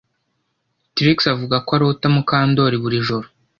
[0.95, 3.27] Trix avuga ko arota Mukandoli buri joro